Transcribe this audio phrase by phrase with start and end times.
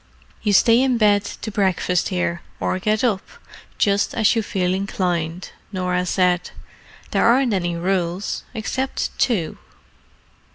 [0.41, 3.21] "You stay in bed to breakfast here, or get up,
[3.77, 6.49] just as you feel inclined," Norah said.
[7.11, 9.59] "There aren't any rules except two."